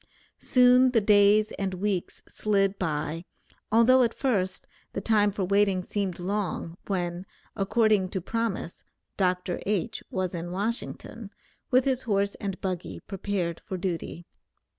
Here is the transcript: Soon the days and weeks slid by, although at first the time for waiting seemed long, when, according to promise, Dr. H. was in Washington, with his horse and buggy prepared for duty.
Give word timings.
Soon 0.39 0.89
the 0.93 0.99
days 0.99 1.51
and 1.59 1.75
weeks 1.75 2.23
slid 2.27 2.79
by, 2.79 3.23
although 3.71 4.01
at 4.01 4.15
first 4.15 4.65
the 4.93 4.99
time 4.99 5.31
for 5.31 5.43
waiting 5.43 5.83
seemed 5.83 6.17
long, 6.17 6.75
when, 6.87 7.23
according 7.55 8.09
to 8.09 8.19
promise, 8.19 8.83
Dr. 9.15 9.61
H. 9.67 10.01
was 10.09 10.33
in 10.33 10.49
Washington, 10.49 11.29
with 11.69 11.85
his 11.85 12.01
horse 12.01 12.33
and 12.41 12.59
buggy 12.61 12.99
prepared 13.01 13.59
for 13.63 13.77
duty. 13.77 14.25